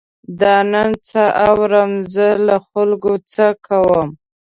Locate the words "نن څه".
0.71-1.23